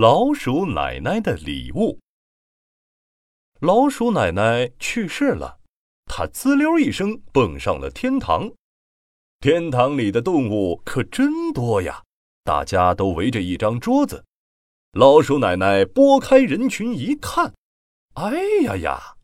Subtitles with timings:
[0.00, 1.98] 老鼠奶奶的礼物。
[3.58, 5.58] 老鼠奶奶去世了，
[6.06, 8.52] 她滋溜一声蹦上了天堂。
[9.40, 12.04] 天堂里的动物可真多呀！
[12.44, 14.24] 大家都围着一张桌子。
[14.92, 17.52] 老鼠奶奶拨开人群一看，
[18.14, 19.16] 哎呀呀，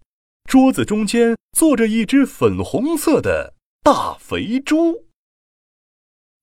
[0.51, 3.55] 桌子中间坐着一只粉红色的
[3.85, 5.07] 大肥猪。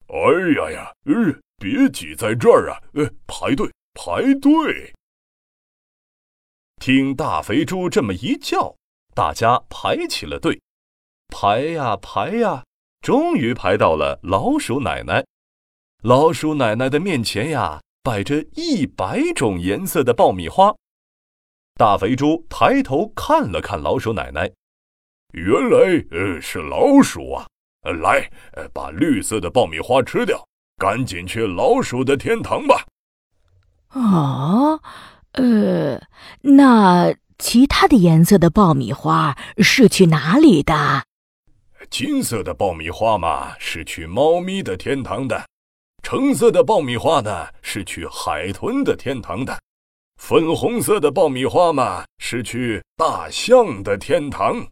[0.07, 0.16] 哎
[0.55, 4.93] 呀呀，呃，别挤在这儿啊，呃，排队排队。
[6.77, 8.75] 听大肥猪这么一叫，
[9.14, 10.59] 大家排起了队，
[11.27, 12.64] 排呀排呀，
[13.01, 15.23] 终于排到了老鼠奶奶。
[16.04, 20.73] 老鼠奶奶的面前呀，摆着一百种颜色的爆米花。
[21.75, 24.51] 大肥猪抬头看了看老鼠奶奶，
[25.33, 27.47] 原来呃是老鼠啊！
[28.01, 28.31] 来，
[28.73, 30.43] 把绿色的爆米花吃掉，
[30.78, 32.86] 赶紧去老鼠的天堂吧。
[33.94, 34.81] 哦。
[35.34, 36.02] 呃，
[36.42, 41.06] 那其他的颜色的爆米花是去哪里的？
[41.89, 45.45] 金色的爆米花嘛，是去猫咪的天堂的；
[46.03, 49.58] 橙色的爆米花呢，是去海豚的天堂的；
[50.17, 54.67] 粉红色的爆米花嘛，是去大象的天堂。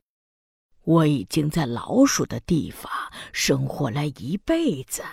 [0.83, 2.91] 我已经在老鼠的地方
[3.31, 5.03] 生活了一辈子，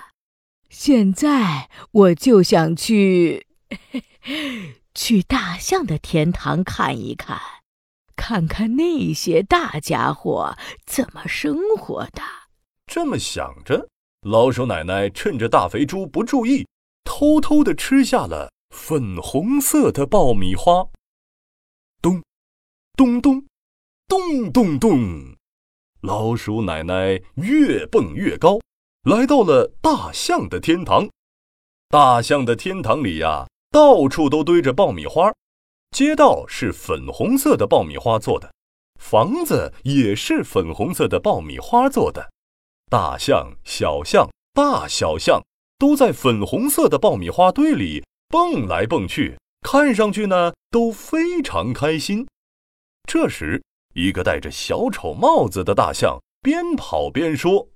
[0.68, 3.46] 现在我就想去。
[4.94, 7.38] 去大象的天堂看一看，
[8.16, 12.22] 看看那些大家伙怎么生活的。
[12.86, 13.88] 这么想着，
[14.22, 16.66] 老鼠奶奶趁着大肥猪不注意，
[17.04, 20.86] 偷偷的吃下了粉红色的爆米花。
[22.00, 22.22] 咚，
[22.96, 23.44] 咚咚，
[24.08, 25.36] 咚咚咚，
[26.00, 28.60] 老鼠奶奶越蹦越高，
[29.02, 31.08] 来到了大象的天堂。
[31.88, 33.46] 大象的天堂里呀。
[33.76, 35.30] 到处都堆着爆米花，
[35.90, 38.50] 街道是粉红色的爆米花做的，
[38.98, 42.32] 房子也是粉红色的爆米花做的，
[42.90, 45.42] 大象、小象、大小象
[45.78, 52.26] 都在粉红色的爆米花堆里蹦来蹦去，看上去呢都非常开心。
[53.06, 53.62] 这时，
[53.92, 57.68] 一个戴着小丑帽子的大象边跑边说：“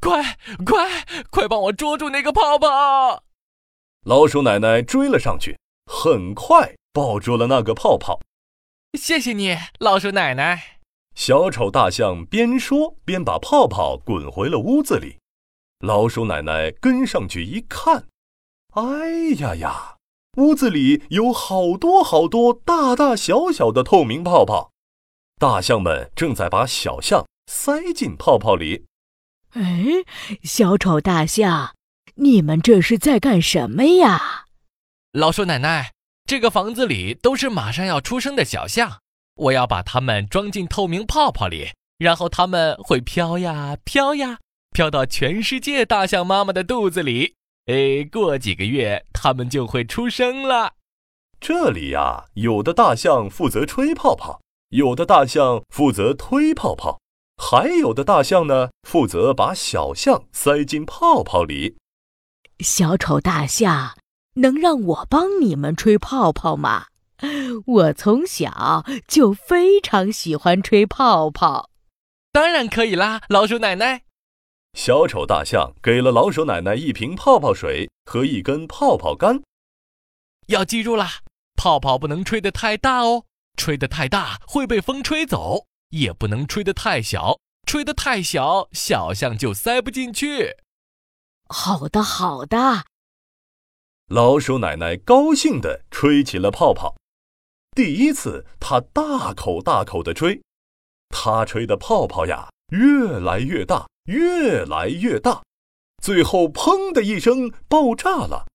[0.00, 3.24] 快快快帮我捉住那个泡泡！”
[4.04, 8.20] 老鼠奶奶追了上去，很快抱住了那个泡泡。
[8.98, 10.80] 谢谢你，老鼠奶奶。
[11.14, 15.18] 小丑大象边说边把泡泡滚回了屋子里。
[15.78, 18.08] 老鼠奶奶跟上去一看，
[18.72, 19.96] 哎呀呀，
[20.36, 24.72] 屋子里有好多好多大大小小的透明泡泡，
[25.38, 28.86] 大象们正在把小象塞进泡泡里。
[29.50, 30.04] 哎，
[30.42, 31.74] 小丑大象。
[32.22, 34.44] 你们这是在干什么呀？
[35.10, 35.90] 老鼠奶奶，
[36.24, 39.00] 这个房子里都是马上要出生的小象，
[39.34, 44.38] 我要把它们装进透明泡泡里，然后它们会飘呀飘呀，
[44.70, 47.34] 飘到全世界大象妈妈的肚子里。
[47.66, 50.74] 哎，过几个月它们就会出生了。
[51.40, 57.00] 这里呀，有的大象负责吹泡泡，有的大象负责推泡泡，
[57.42, 61.78] 还有的大象呢，负责把小象塞进泡泡里。
[62.62, 63.96] 小丑大象，
[64.34, 66.86] 能让我帮你们吹泡泡吗？
[67.66, 71.70] 我从小就非常喜欢吹泡泡。
[72.32, 74.02] 当然可以啦，老鼠奶奶。
[74.72, 79.42] 小丑大象给了老鼠奶奶一瓶泡泡水和一根泡泡杆。
[80.46, 81.20] 要记住啦，
[81.54, 83.24] 泡泡不能吹得太大哦，
[83.56, 90.56] 吹得太大会被风吹走；也不能吹得太小，吹得太小，小象就塞不进去。
[91.48, 92.84] 好的，好的。
[94.08, 96.96] 老鼠奶奶高兴地吹起了泡泡。
[97.74, 100.42] 第一次，她大口大口地吹，
[101.08, 105.42] 她吹的泡泡呀，越来越大，越来越大，
[106.02, 108.46] 最后砰的一声爆炸了。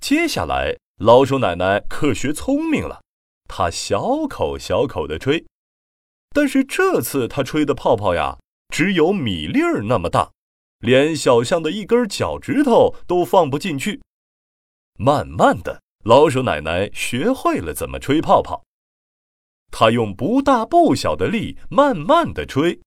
[0.00, 3.02] 接下来，老鼠奶奶可学聪明了，
[3.48, 5.44] 她小口小口地吹，
[6.30, 8.38] 但是这次她吹的泡泡呀，
[8.68, 10.30] 只有米粒儿那么大。
[10.84, 14.02] 连小象的一根脚趾头都放不进去。
[14.98, 18.62] 慢慢的，老鼠奶奶学会了怎么吹泡泡。
[19.72, 22.78] 她用不大不小的力，慢慢的吹，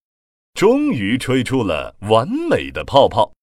[0.54, 3.34] 终于吹出了完美的泡泡。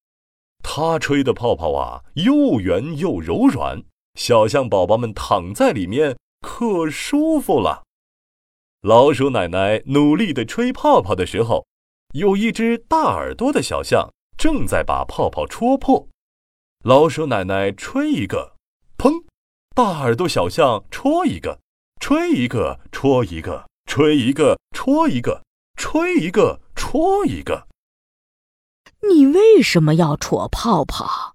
[0.62, 3.82] 她吹的泡泡啊，又圆又柔软，
[4.14, 7.82] 小象宝宝们躺在里面可舒服了。
[8.82, 11.66] 老鼠奶奶努力的吹泡泡的时候，
[12.12, 14.14] 有一只大耳朵的小象。
[14.36, 16.08] 正在把泡泡戳破，
[16.84, 18.56] 老鼠奶奶吹一个，
[18.98, 19.24] 砰！
[19.74, 21.60] 大耳朵小象戳一个，
[22.00, 25.42] 吹一个，戳一个，吹一个，戳一个，
[25.76, 27.66] 吹一个，戳一个。
[29.08, 31.34] 你为什么要戳泡泡？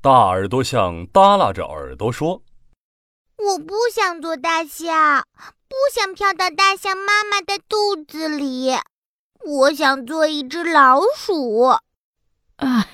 [0.00, 2.42] 大耳朵象耷拉着耳朵说
[3.36, 5.24] ：“我不想做大象，
[5.68, 8.70] 不想飘到大象妈妈的肚子里。
[9.44, 11.76] 我想做一只老鼠。”
[12.58, 12.86] 啊，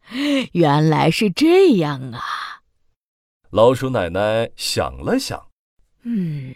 [0.52, 2.20] 原来是这样啊！
[3.50, 5.48] 老鼠奶奶想了想，
[6.02, 6.54] 嗯，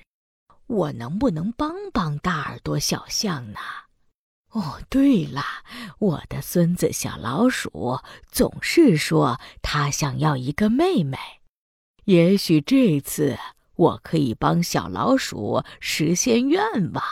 [0.66, 3.58] 我能不能帮帮大耳朵小象呢？
[4.50, 5.42] 哦，对了，
[5.98, 11.16] 我的孙子小老鼠总是说他想要一个妹妹，
[12.04, 13.38] 也许这次
[13.76, 17.02] 我可以帮小老鼠实现愿望，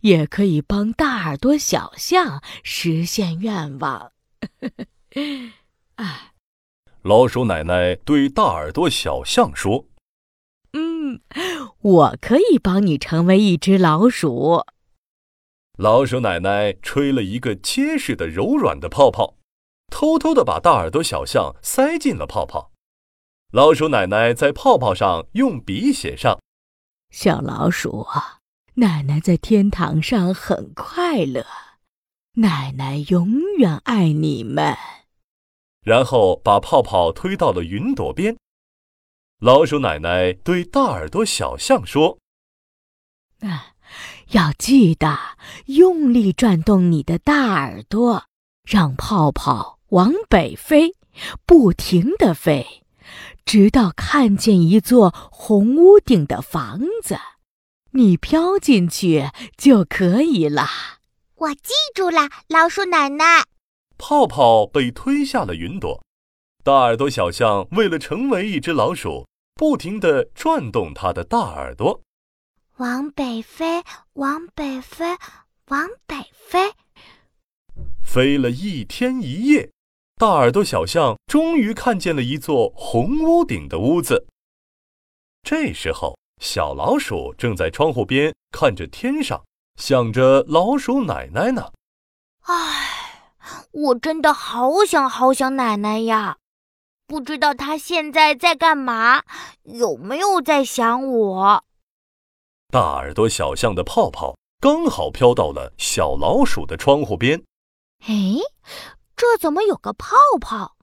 [0.00, 4.12] 也可以帮大耳朵小象实现愿望。
[5.96, 6.32] 啊，
[7.02, 9.86] 老鼠奶奶对大耳朵小象说
[10.72, 11.20] ：“嗯，
[11.80, 14.64] 我可以帮你成为一只老鼠。”
[15.78, 19.36] 老鼠奶奶吹了一个结实的、柔软的泡泡，
[19.88, 22.70] 偷偷的把大耳朵小象塞进了泡泡。
[23.52, 26.38] 老鼠奶奶在泡泡上用笔写上
[27.10, 28.06] ：“小老鼠，
[28.74, 31.44] 奶奶在天堂上很快乐，
[32.34, 34.76] 奶奶永远爱你们。”
[35.84, 38.36] 然后把泡泡推到了云朵边。
[39.38, 42.18] 老鼠奶奶对大耳朵小象说
[43.40, 43.68] ：“啊。”
[44.30, 45.18] 要记得
[45.66, 48.24] 用力转动你的大耳朵，
[48.64, 50.94] 让泡泡往北飞，
[51.44, 52.82] 不停地飞，
[53.44, 57.18] 直到看见一座红屋顶的房子，
[57.90, 59.28] 你飘进去
[59.58, 60.66] 就可以了。
[61.42, 63.44] 我记住了，老鼠奶奶。
[63.98, 66.00] 泡泡被推下了云朵，
[66.62, 72.00] 大耳朵小象为了成为一只老鼠，不停地转动它的大耳朵。
[72.76, 75.04] 往北飞，往北飞，
[75.66, 76.74] 往北飞，
[78.00, 79.68] 飞了一天一夜，
[80.14, 84.28] 大耳朵小象终于看见了一座红屋顶的屋子。
[85.42, 89.42] 这时候，小老鼠正在窗户边看着天上，
[89.84, 91.72] 想着老鼠奶奶呢。
[92.42, 93.34] 唉，
[93.72, 96.36] 我真的好想好想奶奶呀！
[97.08, 99.24] 不知道她现在在干嘛，
[99.64, 101.64] 有没有在想我？
[102.70, 107.42] 大耳朵小象的泡泡刚好飘到了小老鼠的窗户边。
[108.06, 108.38] 哎，
[109.16, 110.76] 这怎么有个泡泡？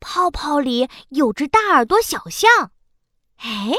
[0.00, 2.72] 泡泡里有只大耳朵小象。
[3.36, 3.74] 哎，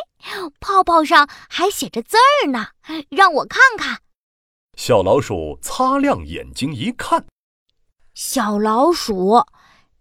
[0.62, 2.68] 泡泡上还写着字儿呢，
[3.10, 4.00] 让我看看。
[4.76, 7.26] 小老鼠擦亮眼睛一看，
[8.14, 9.46] 小老鼠，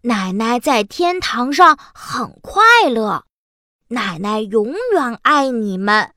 [0.01, 3.25] 奶奶在天堂上很快乐，
[3.89, 6.13] 奶奶永远爱你们。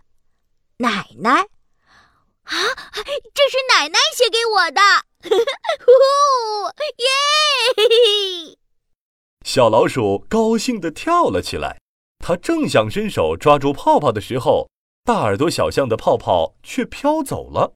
[0.78, 1.30] 奶奶，
[2.42, 2.52] 啊，
[3.32, 4.80] 这是奶奶写给我的，
[6.98, 8.58] 耶！
[9.44, 11.78] 小老鼠高兴地跳了起来。
[12.18, 14.68] 它正想伸手抓住泡泡的时候，
[15.04, 17.72] 大耳朵小象的泡泡却飘走了。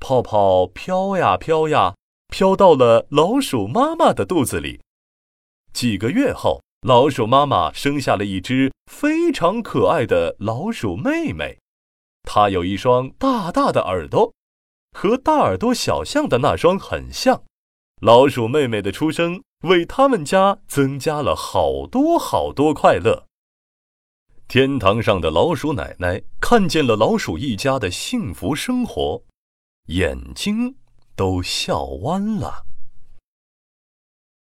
[0.00, 1.94] 泡泡飘呀飘呀，
[2.28, 4.80] 飘到了老鼠妈妈的肚子里。
[5.72, 11.58] 几个月后，老鼠妈妈生下了一只非常可爱的老鼠妹妹。
[12.22, 14.32] 它有一双大大的耳朵，
[14.92, 17.42] 和大耳朵小象的那双很像。
[18.00, 23.26] 老鼠妹妹的出生为他们家增加了好多好多快乐。
[24.46, 29.22] 天堂上的老鼠奶奶看见了老鼠一家的幸福生活，
[29.88, 30.76] 眼睛
[31.16, 32.67] 都笑弯了。